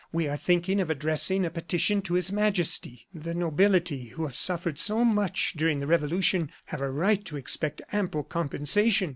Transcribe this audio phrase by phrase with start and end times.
[0.11, 3.05] We are thinking of addressing a petition to His Majesty.
[3.13, 7.83] The nobility, who have suffered so much during the Revolution, have a right to expect
[7.91, 9.09] ample compensation.